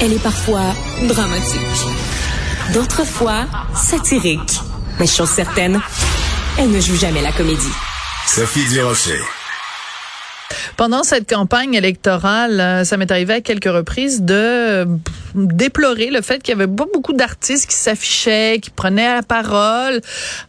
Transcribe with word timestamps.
Elle 0.00 0.12
est 0.12 0.22
parfois 0.22 0.74
dramatique. 1.08 1.60
D'autres 2.72 3.04
fois, 3.04 3.46
satirique. 3.74 4.60
Mais 5.00 5.08
chose 5.08 5.28
certaine, 5.28 5.80
elle 6.56 6.70
ne 6.70 6.80
joue 6.80 6.94
jamais 6.94 7.20
la 7.20 7.32
comédie. 7.32 7.72
Sophie 8.24 8.64
Durocher. 8.68 9.18
Pendant 10.76 11.02
cette 11.02 11.28
campagne 11.28 11.74
électorale, 11.74 12.60
euh, 12.60 12.84
ça 12.84 12.96
m'est 12.96 13.10
arrivé 13.10 13.34
à 13.34 13.40
quelques 13.40 13.64
reprises 13.64 14.22
de 14.22 14.86
déplorer 15.34 16.10
le 16.10 16.20
fait 16.20 16.42
qu'il 16.42 16.56
y 16.56 16.60
avait 16.60 16.72
pas 16.72 16.86
beaucoup 16.92 17.12
d'artistes 17.12 17.68
qui 17.68 17.76
s'affichaient, 17.76 18.58
qui 18.60 18.70
prenaient 18.70 19.14
la 19.14 19.22
parole, 19.22 20.00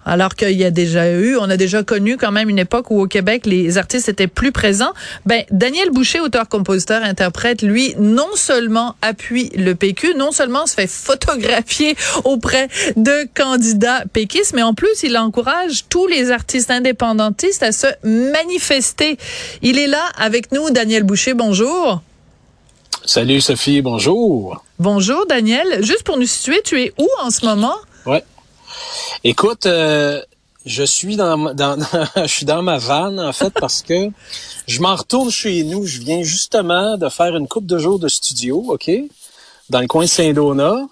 alors 0.05 0.35
qu'il 0.35 0.57
y 0.57 0.63
a 0.63 0.71
déjà 0.71 1.09
eu, 1.11 1.37
on 1.37 1.49
a 1.49 1.57
déjà 1.57 1.83
connu 1.83 2.17
quand 2.17 2.31
même 2.31 2.49
une 2.49 2.59
époque 2.59 2.91
où 2.91 2.99
au 3.01 3.07
Québec 3.07 3.45
les 3.45 3.77
artistes 3.77 4.09
étaient 4.09 4.27
plus 4.27 4.51
présents. 4.51 4.93
Ben 5.25 5.43
Daniel 5.51 5.91
Boucher, 5.91 6.19
auteur, 6.19 6.47
compositeur, 6.47 7.03
interprète, 7.03 7.61
lui 7.61 7.95
non 7.99 8.29
seulement 8.35 8.95
appuie 9.01 9.49
le 9.55 9.75
PQ, 9.75 10.15
non 10.15 10.31
seulement 10.31 10.65
se 10.65 10.73
fait 10.73 10.89
photographier 10.89 11.95
auprès 12.23 12.67
de 12.95 13.27
candidats 13.35 14.03
péquistes, 14.11 14.53
mais 14.55 14.63
en 14.63 14.73
plus 14.73 15.03
il 15.03 15.17
encourage 15.17 15.85
tous 15.89 16.07
les 16.07 16.31
artistes 16.31 16.71
indépendantistes 16.71 17.63
à 17.63 17.71
se 17.71 17.87
manifester. 18.03 19.17
Il 19.61 19.77
est 19.77 19.87
là 19.87 20.03
avec 20.17 20.51
nous, 20.51 20.69
Daniel 20.69 21.03
Boucher. 21.03 21.33
Bonjour. 21.33 22.01
Salut 23.05 23.41
Sophie, 23.41 23.81
bonjour. 23.81 24.63
Bonjour 24.77 25.25
Daniel. 25.27 25.83
Juste 25.83 26.03
pour 26.03 26.17
nous 26.17 26.25
situer, 26.25 26.61
tu 26.63 26.81
es 26.81 26.93
où 26.97 27.07
en 27.21 27.31
ce 27.31 27.45
moment? 27.45 27.75
Ouais. 28.05 28.23
Écoute, 29.23 29.65
euh, 29.65 30.21
je 30.65 30.83
suis 30.83 31.15
dans, 31.15 31.53
dans 31.53 31.77
je 32.15 32.27
suis 32.27 32.45
dans 32.45 32.61
ma 32.61 32.77
vanne 32.77 33.19
en 33.19 33.33
fait 33.33 33.51
parce 33.59 33.81
que 33.81 34.09
je 34.67 34.81
m'en 34.81 34.95
retourne 34.95 35.31
chez 35.31 35.63
nous. 35.63 35.85
Je 35.85 35.99
viens 35.99 36.23
justement 36.23 36.97
de 36.97 37.09
faire 37.09 37.35
une 37.35 37.47
coupe 37.47 37.65
de 37.65 37.79
jours 37.79 37.99
de 37.99 38.07
studio, 38.07 38.63
ok, 38.67 38.91
dans 39.69 39.79
le 39.79 39.87
coin 39.87 40.03
de 40.03 40.09
Saint-Donat. 40.09 40.87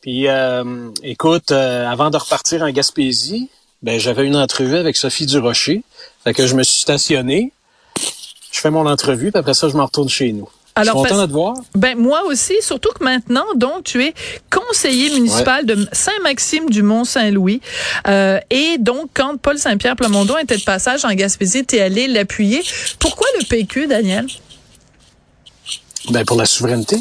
Puis, 0.00 0.26
euh, 0.26 0.90
écoute, 1.04 1.52
euh, 1.52 1.88
avant 1.88 2.10
de 2.10 2.16
repartir 2.16 2.62
en 2.62 2.70
Gaspésie, 2.70 3.48
ben 3.82 3.98
j'avais 3.98 4.26
une 4.26 4.36
entrevue 4.36 4.76
avec 4.76 4.96
Sophie 4.96 5.26
Durocher. 5.26 5.82
Fait 6.24 6.34
que 6.34 6.46
je 6.46 6.54
me 6.54 6.62
suis 6.62 6.80
stationné. 6.80 7.52
Je 8.50 8.60
fais 8.60 8.70
mon 8.70 8.86
entrevue, 8.86 9.32
puis 9.32 9.38
après 9.38 9.54
ça, 9.54 9.68
je 9.68 9.76
m'en 9.76 9.86
retourne 9.86 10.08
chez 10.08 10.32
nous. 10.32 10.48
Alors, 10.74 10.96
je 10.96 11.00
suis 11.00 11.08
content 11.10 11.22
de 11.22 11.26
te 11.26 11.32
voir. 11.32 11.56
Ben 11.74 11.98
moi 11.98 12.22
aussi, 12.24 12.54
surtout 12.62 12.90
que 12.98 13.04
maintenant, 13.04 13.44
donc 13.56 13.84
tu 13.84 14.02
es 14.04 14.14
conseiller 14.50 15.10
municipal 15.14 15.66
de 15.66 15.86
Saint-Maxime 15.92 16.70
du 16.70 16.82
Mont-Saint-Louis, 16.82 17.60
euh, 18.08 18.40
et 18.48 18.78
donc 18.78 19.10
quand 19.12 19.36
Paul 19.36 19.58
Saint-Pierre 19.58 19.96
Plamondon 19.96 20.38
était 20.38 20.56
de 20.56 20.62
passage 20.62 21.04
en 21.04 21.12
Gaspésie, 21.12 21.66
tu 21.66 21.76
es 21.76 21.80
allé 21.80 22.06
l'appuyer. 22.06 22.62
Pourquoi 22.98 23.26
le 23.38 23.44
PQ, 23.46 23.86
Daniel? 23.86 24.26
Ben 26.10 26.24
pour 26.24 26.36
la 26.36 26.46
souveraineté. 26.46 26.96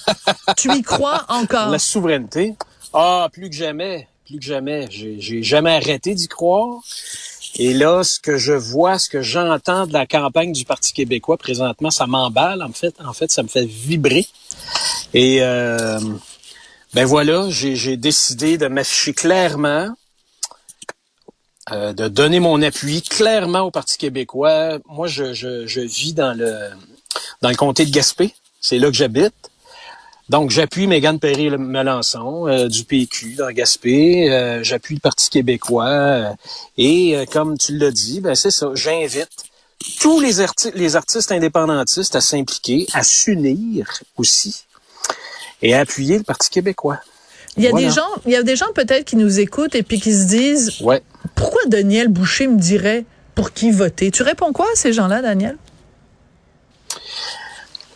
tu 0.56 0.72
y 0.72 0.82
crois 0.82 1.26
encore? 1.28 1.68
La 1.68 1.78
souveraineté. 1.78 2.54
Ah, 2.92 3.28
plus 3.32 3.48
que 3.48 3.56
jamais, 3.56 4.08
plus 4.26 4.38
que 4.38 4.44
jamais. 4.44 4.86
J'ai 4.90 5.42
jamais 5.42 5.76
arrêté 5.76 6.14
d'y 6.14 6.28
croire. 6.28 6.80
Et 7.56 7.74
là, 7.74 8.02
ce 8.02 8.18
que 8.18 8.38
je 8.38 8.52
vois, 8.52 8.98
ce 8.98 9.08
que 9.08 9.20
j'entends 9.20 9.86
de 9.86 9.92
la 9.92 10.06
campagne 10.06 10.52
du 10.52 10.64
Parti 10.64 10.92
québécois 10.92 11.36
présentement, 11.36 11.90
ça 11.90 12.06
m'emballe. 12.06 12.62
En 12.62 12.72
fait, 12.72 12.94
en 13.04 13.12
fait, 13.12 13.30
ça 13.30 13.42
me 13.42 13.48
fait 13.48 13.66
vibrer. 13.66 14.26
Et 15.12 15.42
euh, 15.42 16.00
ben 16.94 17.04
voilà, 17.04 17.48
j'ai 17.50 17.96
décidé 17.96 18.56
de 18.56 18.68
m'afficher 18.68 19.12
clairement, 19.12 19.94
euh, 21.70 21.92
de 21.92 22.08
donner 22.08 22.40
mon 22.40 22.60
appui 22.62 23.02
clairement 23.02 23.60
au 23.60 23.70
Parti 23.70 23.98
québécois. 23.98 24.78
Moi, 24.86 25.06
je, 25.06 25.34
je, 25.34 25.66
je 25.66 25.80
vis 25.80 26.14
dans 26.14 26.36
le 26.36 26.70
dans 27.42 27.50
le 27.50 27.56
comté 27.56 27.84
de 27.84 27.90
Gaspé. 27.90 28.34
C'est 28.60 28.78
là 28.78 28.88
que 28.88 28.96
j'habite. 28.96 29.34
Donc, 30.32 30.48
j'appuie 30.50 30.86
Mégane 30.86 31.18
Perry-Melançon 31.18 32.48
euh, 32.48 32.66
du 32.66 32.84
PQ 32.84 33.34
dans 33.34 33.50
Gaspé. 33.50 34.30
Euh, 34.30 34.62
j'appuie 34.64 34.94
le 34.94 35.00
Parti 35.00 35.28
québécois. 35.28 35.88
euh, 35.88 36.30
et 36.78 37.26
comme 37.30 37.58
tu 37.58 37.76
l'as 37.76 37.90
dit, 37.90 38.20
ben 38.22 38.34
c'est 38.34 38.50
ça, 38.50 38.70
j'invite 38.74 39.28
tous 40.00 40.20
les, 40.20 40.40
arti- 40.40 40.72
les 40.74 40.96
artistes 40.96 41.30
indépendantistes 41.32 42.16
à 42.16 42.22
s'impliquer, 42.22 42.86
à 42.94 43.02
s'unir 43.02 43.90
aussi 44.16 44.64
et 45.60 45.74
à 45.74 45.80
appuyer 45.80 46.16
le 46.16 46.24
Parti 46.24 46.48
québécois. 46.48 47.00
Il 47.58 47.64
y 47.64 47.66
a 47.66 47.70
Voilà. 47.70 47.88
des 47.88 47.92
gens, 47.92 48.08
il 48.24 48.32
y 48.32 48.36
a 48.36 48.42
des 48.42 48.56
gens 48.56 48.72
peut-être 48.74 49.04
qui 49.04 49.16
nous 49.16 49.38
écoutent 49.38 49.74
et 49.74 49.82
puis 49.82 50.00
qui 50.00 50.14
se 50.14 50.24
disent 50.28 50.80
Ouais. 50.80 51.02
pourquoi 51.34 51.60
Daniel 51.66 52.08
Boucher 52.08 52.46
me 52.46 52.58
dirait 52.58 53.04
pour 53.34 53.52
qui 53.52 53.70
voter? 53.70 54.10
Tu 54.10 54.22
réponds 54.22 54.54
quoi 54.54 54.64
à 54.72 54.76
ces 54.76 54.94
gens-là, 54.94 55.20
Daniel? 55.20 55.58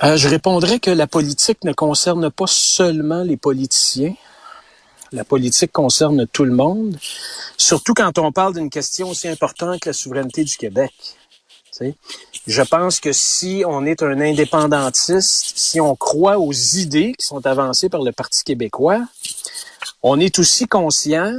Euh, 0.03 0.17
je 0.19 0.29
répondrais 0.29 0.79
que 0.79 0.91
la 0.91 1.07
politique 1.07 1.65
ne 1.65 1.73
concerne 1.73 2.31
pas 2.31 2.47
seulement 2.47 3.23
les 3.23 3.39
politiciens. 3.39 4.15
La 5.13 5.25
politique 5.25 5.73
concerne 5.73 6.27
tout 6.27 6.45
le 6.45 6.53
monde, 6.53 6.99
surtout 7.57 7.95
quand 7.95 8.19
on 8.19 8.31
parle 8.31 8.55
d'une 8.55 8.69
question 8.69 9.09
aussi 9.09 9.29
importante 9.29 9.81
que 9.81 9.89
la 9.89 9.93
souveraineté 9.95 10.45
du 10.45 10.57
Québec. 10.57 10.93
Tu 11.01 11.15
sais, 11.71 11.95
Je 12.47 12.63
pense 12.63 13.01
que 13.01 13.13
si 13.13 13.63
on 13.67 13.87
est 13.87 14.03
un 14.03 14.21
indépendantiste, 14.21 15.53
si 15.57 15.81
on 15.81 15.97
croit 15.97 16.39
aux 16.39 16.53
idées 16.53 17.15
qui 17.19 17.27
sont 17.27 17.47
avancées 17.47 17.89
par 17.89 18.03
le 18.03 18.13
Parti 18.13 18.45
québécois, 18.45 19.01
on 20.03 20.21
est 20.21 20.39
aussi 20.39 20.67
conscient 20.67 21.33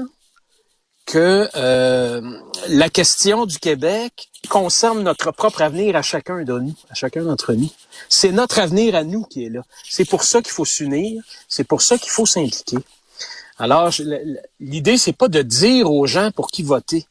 que 1.07 1.49
euh, 1.55 2.21
la 2.67 2.89
question 2.89 3.45
du 3.45 3.57
Québec 3.57 4.29
concerne 4.49 5.01
notre 5.01 5.31
propre 5.31 5.61
avenir 5.61 5.95
à 5.95 6.01
chacun 6.01 6.43
de 6.43 6.59
nous, 6.59 6.75
à 6.89 6.93
chacun 6.93 7.23
d'entre 7.23 7.53
nous. 7.53 7.71
C'est 8.09 8.31
notre 8.31 8.59
avenir 8.59 8.93
à 8.93 9.03
nous 9.03 9.23
qui 9.23 9.45
est 9.45 9.49
là. 9.49 9.61
C'est 9.89 10.05
pour 10.05 10.23
ça 10.23 10.41
qu'il 10.41 10.51
faut 10.51 10.65
s'unir, 10.65 11.23
c'est 11.47 11.63
pour 11.63 11.81
ça 11.81 11.97
qu'il 11.97 12.11
faut 12.11 12.25
s'impliquer. 12.25 12.77
Alors, 13.57 13.91
l'idée, 14.59 14.97
c'est 14.97 15.13
pas 15.13 15.29
de 15.29 15.41
dire 15.41 15.89
aux 15.89 16.05
gens 16.05 16.29
pour 16.31 16.47
qui 16.49 16.61
voter. 16.61 17.07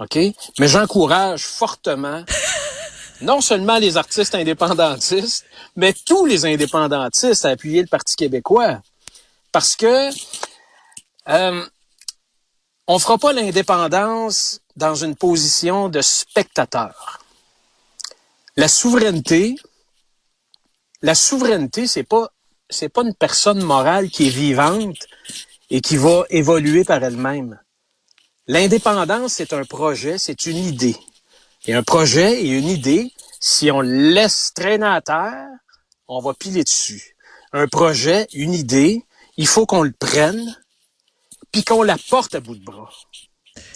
OK? 0.00 0.18
Mais 0.58 0.68
j'encourage 0.68 1.44
fortement 1.44 2.24
non 3.20 3.40
seulement 3.40 3.78
les 3.78 3.96
artistes 3.96 4.34
indépendantistes, 4.34 5.44
mais 5.76 5.94
tous 6.04 6.26
les 6.26 6.44
indépendantistes 6.46 7.44
à 7.44 7.50
appuyer 7.50 7.80
le 7.80 7.88
Parti 7.88 8.16
québécois. 8.16 8.80
Parce 9.52 9.76
que 9.76 10.10
euh, 11.28 11.64
on 12.88 12.98
fera 12.98 13.18
pas 13.18 13.34
l'indépendance 13.34 14.60
dans 14.76 14.94
une 14.94 15.14
position 15.14 15.90
de 15.90 16.00
spectateur. 16.00 17.20
La 18.56 18.66
souveraineté, 18.66 19.56
la 21.02 21.14
souveraineté, 21.14 21.86
c'est 21.86 22.02
pas 22.02 22.32
c'est 22.70 22.88
pas 22.88 23.02
une 23.02 23.14
personne 23.14 23.62
morale 23.62 24.10
qui 24.10 24.26
est 24.26 24.30
vivante 24.30 25.06
et 25.70 25.80
qui 25.80 25.96
va 25.96 26.24
évoluer 26.28 26.84
par 26.84 27.02
elle-même. 27.02 27.60
L'indépendance, 28.46 29.34
c'est 29.34 29.52
un 29.52 29.64
projet, 29.64 30.18
c'est 30.18 30.46
une 30.46 30.56
idée. 30.56 30.96
Et 31.66 31.74
un 31.74 31.82
projet 31.82 32.42
et 32.42 32.48
une 32.48 32.68
idée, 32.68 33.12
si 33.40 33.70
on 33.70 33.80
laisse 33.80 34.52
traîner 34.54 34.86
à 34.86 35.00
terre, 35.00 35.48
on 36.08 36.20
va 36.20 36.34
piler 36.34 36.64
dessus. 36.64 37.16
Un 37.52 37.68
projet, 37.68 38.26
une 38.32 38.54
idée, 38.54 39.02
il 39.36 39.46
faut 39.46 39.66
qu'on 39.66 39.82
le 39.82 39.92
prenne, 39.92 40.56
puis 41.52 41.64
qu'on 41.64 41.82
la 41.82 41.96
porte 42.10 42.34
à 42.34 42.40
bout 42.40 42.56
de 42.56 42.64
bras. 42.64 42.90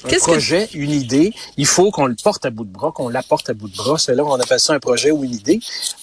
Un 0.04 0.08
Qu'est-ce 0.08 0.24
que- 0.26 0.30
projet, 0.32 0.68
une 0.74 0.90
idée, 0.92 1.32
il 1.56 1.66
faut 1.66 1.90
qu'on 1.90 2.06
le 2.06 2.14
porte 2.22 2.44
à 2.46 2.50
bout 2.50 2.64
de 2.64 2.70
bras, 2.72 2.92
qu'on 2.92 3.08
l'apporte 3.08 3.50
à 3.50 3.54
bout 3.54 3.68
de 3.68 3.76
bras. 3.76 3.98
C'est 3.98 4.14
là 4.14 4.24
on 4.24 4.34
appelle 4.38 4.60
ça 4.60 4.72
un 4.74 4.78
projet 4.80 5.10
ou 5.10 5.24
une 5.24 5.34
idée. 5.34 5.58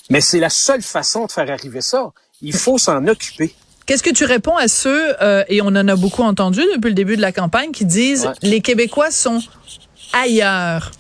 Mais 0.10 0.20
c'est 0.22 0.40
la 0.40 0.50
seule 0.50 0.82
façon 0.82 1.26
de 1.26 1.32
faire 1.32 1.50
arriver 1.50 1.82
ça. 1.82 2.12
Il 2.42 2.54
faut 2.56 2.78
s'en 2.78 3.06
occuper. 3.08 3.54
Qu'est-ce 3.86 4.04
que 4.04 4.10
tu 4.12 4.26
réponds 4.26 4.56
à 4.58 4.68
ceux, 4.68 5.16
euh, 5.22 5.44
et 5.48 5.62
on 5.62 5.68
en 5.68 5.88
a 5.88 5.96
beaucoup 5.96 6.24
entendu 6.24 6.62
depuis 6.76 6.90
le 6.90 6.94
début 6.94 7.16
de 7.18 7.22
la 7.22 7.32
campagne, 7.32 7.72
qui 7.72 7.86
disent 7.86 8.26
Ouais. 8.28 8.34
les 8.44 8.62
Québécois 8.62 9.12
sont 9.12 9.42
ailleurs? 10.14 10.92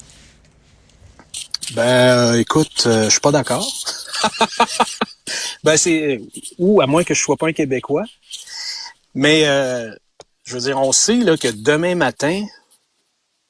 Ben, 1.74 1.84
euh, 2.34 2.40
écoute, 2.40 2.84
euh, 2.88 3.04
je 3.06 3.10
suis 3.10 3.20
pas 3.20 3.32
d'accord. 3.32 3.68
ben, 5.64 5.78
c'est 5.78 6.22
ou 6.58 6.82
à 6.82 6.88
moins 6.88 7.04
que 7.04 7.14
je 7.14 7.22
sois 7.22 7.38
pas 7.38 7.48
un 7.48 7.54
Québécois. 7.54 8.04
Mais 9.14 9.44
euh, 9.46 9.92
je 10.50 10.56
veux 10.56 10.62
dire, 10.62 10.80
on 10.80 10.92
sait 10.92 11.18
là 11.18 11.38
que 11.38 11.48
demain 11.48 11.94
matin, 11.94 12.44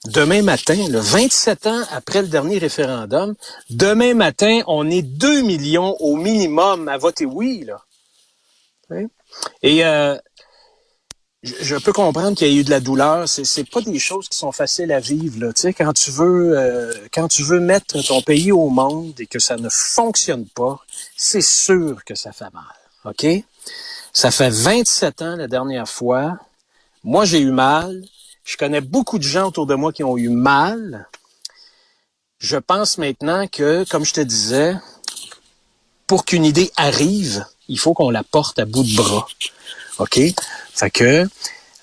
demain 0.06 0.42
matin, 0.42 0.76
le 0.90 1.00
27 1.00 1.68
ans 1.68 1.84
après 1.92 2.22
le 2.22 2.28
dernier 2.28 2.58
référendum, 2.58 3.36
demain 3.70 4.14
matin, 4.14 4.62
on 4.68 4.90
est 4.90 5.02
2 5.02 5.42
millions 5.44 5.96
au 6.02 6.18
minimum 6.18 6.90
à 6.90 6.98
voter 6.98 7.26
oui 7.26 7.64
là. 7.66 7.82
Et 9.64 9.86
euh, 9.86 10.18
je, 11.42 11.54
je 11.62 11.76
peux 11.78 11.94
comprendre 11.94 12.36
qu'il 12.36 12.52
y 12.52 12.58
a 12.58 12.60
eu 12.60 12.66
de 12.66 12.70
la 12.70 12.82
douleur. 12.82 13.30
C'est, 13.30 13.46
c'est 13.46 13.64
pas 13.64 13.80
des 13.80 14.00
choses 14.00 14.28
qui 14.28 14.38
sont 14.38 14.52
faciles 14.52 14.92
à 14.92 15.00
vivre. 15.00 15.40
Là. 15.40 15.54
Tu 15.54 15.62
sais, 15.62 15.74
quand 15.74 15.94
tu 15.94 16.12
veux, 16.12 16.58
euh, 16.58 16.94
quand 17.14 17.30
tu 17.30 17.44
veux 17.44 17.62
mettre 17.62 18.02
ton 18.02 18.22
pays 18.22 18.52
au 18.52 18.68
monde 18.68 19.18
et 19.20 19.28
que 19.28 19.40
ça 19.40 19.56
ne 19.56 19.70
fonctionne 19.70 20.48
pas, 20.48 20.84
c'est 21.16 21.44
sûr 21.44 22.04
que 22.04 22.16
ça 22.16 22.34
fait 22.34 22.52
mal. 22.54 22.64
Ok? 23.06 23.26
Ça 24.12 24.32
fait 24.32 24.50
27 24.50 25.22
ans 25.22 25.36
la 25.38 25.48
dernière 25.48 25.88
fois. 25.88 26.40
Moi, 27.04 27.26
j'ai 27.26 27.40
eu 27.40 27.52
mal. 27.52 28.04
Je 28.44 28.58
connais 28.58 28.82
beaucoup 28.82 29.18
de 29.18 29.24
gens 29.24 29.48
autour 29.48 29.66
de 29.66 29.76
moi 29.76 29.94
qui 29.94 30.04
ont 30.04 30.18
eu 30.18 30.30
mal. 30.30 31.08
Je 32.40 32.58
pense 32.58 32.98
maintenant 32.98 33.48
que, 33.48 33.86
comme 33.90 34.06
je 34.06 34.14
te 34.14 34.22
disais, 34.22 34.76
pour 36.08 36.26
qu'une 36.26 36.46
idée 36.46 36.72
arrive, 36.76 37.46
il 37.68 37.78
faut 37.78 37.94
qu'on 37.94 38.10
la 38.10 38.24
porte 38.24 38.60
à 38.60 38.66
bout 38.66 38.84
de 38.84 38.96
bras. 38.96 39.28
OK? 40.00 40.20
Fait 40.74 40.90
que 40.90 41.28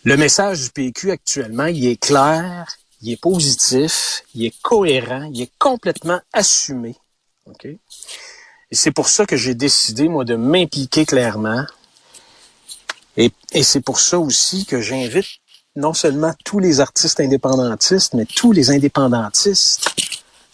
le 0.05 0.17
message 0.17 0.63
du 0.63 0.71
PQ 0.71 1.11
actuellement, 1.11 1.67
il 1.67 1.87
est 1.87 1.97
clair, 1.97 2.77
il 3.03 3.13
est 3.13 3.21
positif, 3.21 4.23
il 4.35 4.47
est 4.47 4.55
cohérent, 4.63 5.31
il 5.33 5.43
est 5.43 5.53
complètement 5.59 6.21
assumé. 6.33 6.97
OK? 7.47 7.67
Et 7.67 7.79
c'est 8.75 8.91
pour 8.91 9.09
ça 9.09 9.27
que 9.27 9.37
j'ai 9.37 9.55
décidé, 9.55 10.09
moi, 10.09 10.25
de 10.25 10.35
m'impliquer 10.35 11.07
clairement. 11.07 11.65
Et, 13.17 13.31
et 13.53 13.63
c'est 13.63 13.81
pour 13.81 14.01
ça 14.01 14.19
aussi 14.19 14.67
que 14.67 14.81
j'invite 14.81 15.27
non 15.75 15.93
seulement 15.95 16.33
tous 16.45 16.59
les 16.59 16.81
artistes 16.81 17.21
indépendantistes, 17.21 18.15
mais 18.15 18.25
tous 18.25 18.53
les 18.53 18.71
indépendantistes 18.71 19.89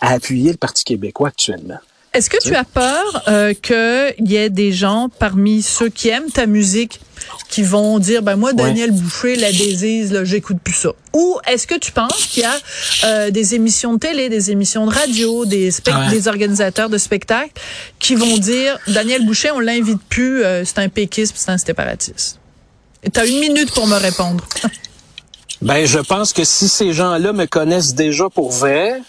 à 0.01 0.15
appuyer 0.15 0.51
le 0.51 0.57
Parti 0.57 0.85
québécois 0.85 1.29
actuellement. 1.29 1.79
Est-ce 2.13 2.29
que 2.29 2.37
tu 2.43 2.55
as 2.55 2.65
peur 2.65 3.23
euh, 3.29 3.55
qu'il 3.55 4.29
y 4.29 4.37
ait 4.37 4.51
des 4.51 4.71
gens 4.71 5.09
parmi 5.19 5.63
ceux 5.63 5.89
qui 5.89 6.09
aiment 6.09 6.31
ta 6.31 6.45
musique 6.45 7.01
qui 7.49 7.63
vont 7.63 7.99
dire 7.99 8.21
ben 8.23 8.37
moi 8.37 8.53
Daniel 8.53 8.91
Boucher 8.91 9.35
la 9.37 9.51
désise 9.51 10.13
là 10.13 10.23
j'écoute 10.23 10.59
plus 10.63 10.75
ça? 10.75 10.91
Ou 11.15 11.39
est-ce 11.49 11.67
que 11.67 11.79
tu 11.79 11.91
penses 11.91 12.27
qu'il 12.27 12.43
y 12.43 12.47
a 12.47 12.59
euh, 13.05 13.31
des 13.31 13.55
émissions 13.55 13.95
de 13.95 13.99
télé 13.99 14.29
des 14.29 14.51
émissions 14.51 14.87
de 14.87 14.93
radio 14.93 15.47
des 15.47 15.71
Ouais. 15.87 16.11
des 16.11 16.29
organisateurs 16.29 16.91
de 16.91 16.99
spectacles 16.99 17.53
qui 17.99 18.15
vont 18.15 18.37
dire 18.37 18.79
Daniel 18.89 19.25
Boucher 19.25 19.51
on 19.53 19.61
l'invite 19.61 20.03
plus 20.11 20.45
euh, 20.45 20.67
c'est 20.67 20.81
un 20.81 20.91
péquiste 20.91 21.35
c'est 21.37 21.51
un 21.51 21.57
séparatiste 21.59 22.41
et 23.03 23.11
t'as 23.11 23.27
une 23.27 23.41
minute 23.41 23.73
pour 23.73 23.87
me 23.87 23.97
répondre 23.97 24.45
Ben, 25.63 25.87
je 25.87 26.01
pense 26.01 26.33
que 26.33 26.43
si 26.43 26.69
ces 26.69 26.93
gens-là 26.93 27.33
me 27.33 27.47
connaissent 27.47 27.95
déjà 27.95 28.29
pour 28.29 28.51
vrai, 28.51 29.01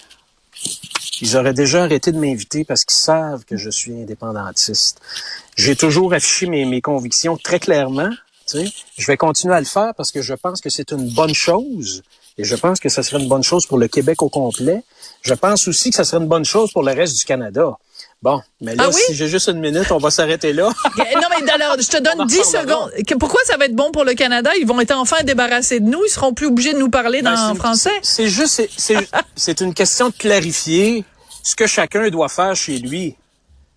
ils 1.19 1.35
auraient 1.35 1.53
déjà 1.53 1.81
arrêté 1.83 2.11
de 2.11 2.19
m'inviter 2.19 2.63
parce 2.63 2.85
qu'ils 2.85 2.97
savent 2.97 3.43
que 3.43 3.57
je 3.57 3.71
suis 3.71 3.91
indépendantiste. 3.91 4.99
J'ai 5.55 5.75
toujours 5.75 6.13
affiché 6.13 6.45
mes, 6.45 6.65
mes 6.65 6.79
convictions 6.79 7.37
très 7.37 7.59
clairement. 7.59 8.11
tu 8.45 8.59
sais. 8.59 8.71
Je 8.99 9.07
vais 9.07 9.17
continuer 9.17 9.55
à 9.55 9.59
le 9.59 9.65
faire 9.65 9.93
parce 9.95 10.11
que 10.11 10.21
je 10.21 10.35
pense 10.35 10.61
que 10.61 10.69
c'est 10.69 10.91
une 10.91 11.09
bonne 11.09 11.33
chose. 11.33 12.03
Et 12.37 12.43
je 12.43 12.55
pense 12.55 12.79
que 12.79 12.89
ça 12.89 13.01
serait 13.01 13.21
une 13.21 13.29
bonne 13.29 13.43
chose 13.43 13.65
pour 13.65 13.77
le 13.77 13.87
Québec 13.87 14.21
au 14.21 14.29
complet. 14.29 14.83
Je 15.21 15.33
pense 15.33 15.67
aussi 15.67 15.89
que 15.89 15.95
ça 15.95 16.03
serait 16.03 16.21
une 16.21 16.29
bonne 16.29 16.45
chose 16.45 16.71
pour 16.71 16.83
le 16.83 16.91
reste 16.91 17.17
du 17.17 17.25
Canada. 17.25 17.77
Bon, 18.23 18.41
mais 18.61 18.73
là, 18.73 18.85
Ah 18.85 18.89
oui? 18.89 19.01
si 19.07 19.15
j'ai 19.15 19.27
juste 19.27 19.49
une 19.49 19.59
minute, 19.59 19.91
on 19.91 19.97
va 19.97 20.09
s'arrêter 20.09 20.53
là. 20.53 20.63
non 20.97 21.27
mais 21.41 21.51
alors 21.51 21.75
je 21.77 21.87
te 21.89 21.97
On 21.97 22.01
donne 22.01 22.21
en 22.21 22.25
10 22.25 22.39
reparlera. 22.39 22.87
secondes 22.89 23.19
pourquoi 23.19 23.41
ça 23.45 23.57
va 23.57 23.65
être 23.65 23.75
bon 23.75 23.91
pour 23.91 24.05
le 24.05 24.13
Canada? 24.13 24.51
Ils 24.57 24.65
vont 24.65 24.79
être 24.79 24.95
enfin 24.95 25.21
débarrassés 25.23 25.81
de 25.81 25.85
nous 25.89 26.01
ils 26.05 26.09
seront 26.09 26.33
plus 26.33 26.47
obligés 26.47 26.71
de 26.73 26.77
nous 26.79 26.89
parler 26.89 27.21
Ben, 27.21 27.35
dans 27.35 27.49
c'est- 27.53 27.59
français 27.59 27.91
C'est 28.01 28.27
juste, 28.29 28.53
c'est- 28.53 28.69
c'est, 28.77 29.09
c'est 29.35 29.59
une 29.59 29.73
question 29.73 30.07
de 30.07 30.13
clarifier 30.13 31.03
ce 31.43 31.53
que 31.55 31.67
chacun 31.67 32.09
doit 32.09 32.29
faire 32.29 32.55
chez 32.55 32.77
lui. 32.79 33.15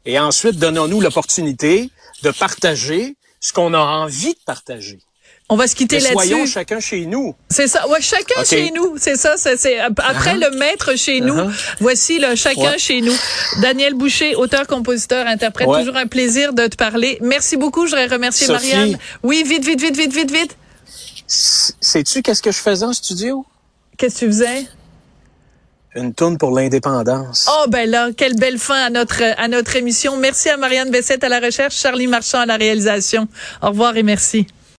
Et 0.05 0.17
ensuite, 0.21 0.57
donnons-nous 0.61 1.01
l'opportunité 1.01 1.91
de 2.23 2.31
partager 2.31 3.17
ce 3.41 3.53
qu'on 3.53 3.75
a 3.75 3.81
envie 3.81 4.35
de 4.35 4.39
partager. 4.47 5.01
On 5.49 5.57
va 5.57 5.67
se 5.69 5.77
quitter 5.77 5.97
Mais 6.01 6.13
soyons 6.13 6.39
là-dessus 6.39 6.53
chacun 6.55 6.81
chez 6.81 7.07
nous. 7.07 7.35
C'est 7.49 7.69
ça. 7.69 7.87
Ouais, 7.89 8.01
chacun 8.01 8.43
chez 8.45 8.71
nous. 8.75 8.97
C'est 8.99 9.17
ça. 9.17 9.35
C'est, 9.37 9.57
c'est- 9.57 9.79
après 9.79 10.35
Uh-huh. 10.35 10.51
le 10.51 10.57
maître 10.59 10.97
chez 10.97 11.21
nous. 11.21 11.35
Uh-huh. 11.37 11.77
Voici 11.81 12.19
le 12.19 12.35
chacun 12.35 12.73
Ouais. 12.73 12.79
chez 12.79 13.01
nous. 13.01 13.15
Daniel 13.63 13.95
Boucher, 13.95 14.35
auteur, 14.35 14.67
compositeur, 14.67 15.27
interprète. 15.27 15.69
Ouais. 15.69 15.79
Toujours 15.81 15.97
un 15.97 16.07
plaisir 16.09 16.53
de 16.53 16.67
te 16.67 16.75
parler. 16.77 17.19
Merci 17.23 17.57
beaucoup. 17.57 17.87
Je 17.87 17.91
voudrais 17.91 18.07
remercier 18.07 18.47
Sophie. 18.49 18.75
Marianne. 18.75 18.99
Oui, 19.23 19.45
vite, 19.47 19.65
vite, 19.65 19.81
vite, 19.81 19.97
vite, 19.97 20.13
vite, 20.13 20.31
vite. 20.33 20.57
Sais-tu 21.29 22.23
qu'est-ce 22.23 22.43
que 22.43 22.51
je 22.53 22.59
faisais 22.59 22.85
en 22.85 22.93
studio? 22.93 23.45
Qu'est-ce 23.99 24.15
que 24.17 24.21
tu 24.21 24.27
faisais? 24.27 24.67
Une 25.95 26.13
tourne 26.13 26.37
pour 26.39 26.51
l'indépendance. 26.51 27.49
Oh, 27.51 27.67
ben 27.69 27.89
là, 27.89 28.11
quelle 28.15 28.35
belle 28.37 28.59
fin 28.59 28.75
à 28.85 28.91
notre, 28.91 29.23
à 29.39 29.49
notre 29.49 29.77
émission. 29.77 30.17
Merci 30.19 30.51
à 30.51 30.57
Marianne 30.59 30.91
Bessette 30.91 31.25
à 31.25 31.29
la 31.31 31.41
recherche, 31.41 31.75
Charlie 31.77 32.07
Marchand 32.07 32.41
à 32.41 32.47
la 32.47 32.57
réalisation. 32.57 33.27
Au 33.63 33.69
revoir 33.69 33.97
et 33.97 34.03
merci. 34.03 34.47